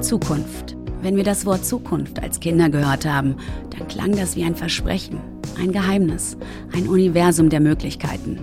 Zukunft. 0.00 0.76
Wenn 1.02 1.16
wir 1.16 1.24
das 1.24 1.46
Wort 1.46 1.64
Zukunft 1.64 2.22
als 2.22 2.40
Kinder 2.40 2.68
gehört 2.68 3.06
haben, 3.06 3.36
dann 3.70 3.86
klang 3.88 4.12
das 4.16 4.36
wie 4.36 4.44
ein 4.44 4.56
Versprechen, 4.56 5.18
ein 5.58 5.72
Geheimnis, 5.72 6.36
ein 6.74 6.88
Universum 6.88 7.48
der 7.48 7.60
Möglichkeiten. 7.60 8.38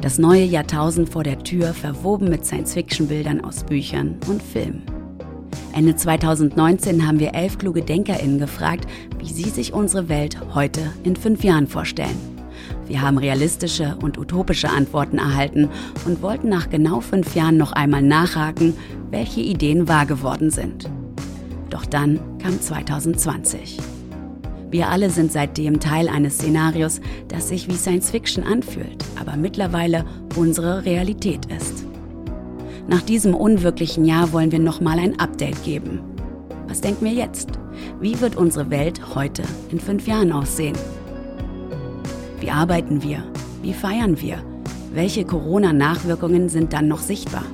Das 0.00 0.18
neue 0.18 0.44
Jahrtausend 0.44 1.08
vor 1.08 1.22
der 1.22 1.38
Tür, 1.38 1.74
verwoben 1.74 2.28
mit 2.28 2.44
Science-Fiction-Bildern 2.44 3.44
aus 3.44 3.64
Büchern 3.64 4.16
und 4.28 4.42
Filmen. 4.42 4.82
Ende 5.74 5.96
2019 5.96 7.06
haben 7.06 7.18
wir 7.18 7.34
elf 7.34 7.58
kluge 7.58 7.82
DenkerInnen 7.82 8.38
gefragt, 8.38 8.86
wie 9.18 9.32
sie 9.32 9.48
sich 9.50 9.72
unsere 9.72 10.08
Welt 10.08 10.38
heute 10.54 10.80
in 11.04 11.16
fünf 11.16 11.44
Jahren 11.44 11.66
vorstellen. 11.66 12.31
Wir 12.86 13.02
haben 13.02 13.18
realistische 13.18 13.96
und 14.02 14.18
utopische 14.18 14.70
Antworten 14.70 15.18
erhalten 15.18 15.68
und 16.04 16.22
wollten 16.22 16.48
nach 16.48 16.70
genau 16.70 17.00
fünf 17.00 17.34
Jahren 17.34 17.56
noch 17.56 17.72
einmal 17.72 18.02
nachhaken, 18.02 18.74
welche 19.10 19.40
Ideen 19.40 19.88
wahr 19.88 20.06
geworden 20.06 20.50
sind. 20.50 20.90
Doch 21.70 21.86
dann 21.86 22.20
kam 22.38 22.60
2020. 22.60 23.78
Wir 24.70 24.88
alle 24.88 25.10
sind 25.10 25.30
seitdem 25.30 25.80
Teil 25.80 26.08
eines 26.08 26.34
Szenarios, 26.34 27.00
das 27.28 27.48
sich 27.48 27.68
wie 27.68 27.74
Science 27.74 28.10
Fiction 28.10 28.42
anfühlt, 28.42 29.04
aber 29.20 29.36
mittlerweile 29.36 30.06
unsere 30.34 30.86
Realität 30.86 31.46
ist. 31.46 31.84
Nach 32.88 33.02
diesem 33.02 33.34
unwirklichen 33.34 34.04
Jahr 34.04 34.32
wollen 34.32 34.50
wir 34.50 34.58
nochmal 34.58 34.98
ein 34.98 35.20
Update 35.20 35.62
geben. 35.62 36.00
Was 36.68 36.80
denken 36.80 37.04
wir 37.04 37.12
jetzt? 37.12 37.50
Wie 38.00 38.20
wird 38.20 38.36
unsere 38.36 38.70
Welt 38.70 39.14
heute 39.14 39.42
in 39.70 39.78
fünf 39.78 40.06
Jahren 40.06 40.32
aussehen? 40.32 40.76
Wie 42.42 42.50
arbeiten 42.50 43.04
wir? 43.04 43.22
Wie 43.62 43.72
feiern 43.72 44.20
wir? 44.20 44.42
Welche 44.92 45.24
Corona-Nachwirkungen 45.24 46.48
sind 46.48 46.72
dann 46.72 46.88
noch 46.88 46.98
sichtbar? 46.98 47.44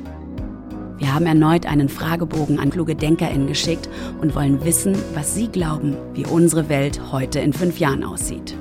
Wir 0.96 1.14
haben 1.14 1.26
erneut 1.26 1.66
einen 1.66 1.90
Fragebogen 1.90 2.58
an 2.58 2.70
kluge 2.70 2.94
DenkerInnen 2.94 3.46
geschickt 3.46 3.86
und 4.22 4.34
wollen 4.34 4.64
wissen, 4.64 4.96
was 5.12 5.34
sie 5.34 5.48
glauben, 5.48 5.94
wie 6.14 6.24
unsere 6.24 6.70
Welt 6.70 7.12
heute 7.12 7.38
in 7.38 7.52
fünf 7.52 7.78
Jahren 7.78 8.02
aussieht. 8.02 8.56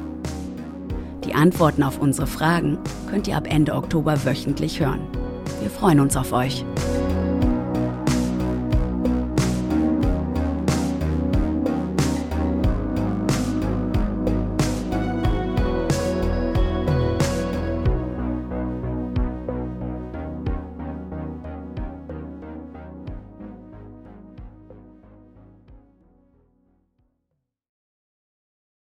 Die 1.23 1.33
Antworten 1.33 1.81
auf 1.81 1.97
unsere 1.97 2.27
Fragen 2.27 2.77
könnt 3.09 3.29
ihr 3.29 3.37
ab 3.37 3.47
Ende 3.49 3.73
Oktober 3.73 4.25
wöchentlich 4.25 4.81
hören. 4.81 5.07
Wir 5.61 5.69
freuen 5.69 6.01
uns 6.01 6.17
auf 6.17 6.33
euch. 6.33 6.65